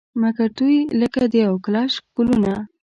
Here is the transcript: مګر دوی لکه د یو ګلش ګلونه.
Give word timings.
مګر 0.21 0.47
دوی 0.57 0.77
لکه 0.99 1.21
د 1.31 1.33
یو 1.45 1.55
ګلش 1.65 1.93
ګلونه. 2.15 2.53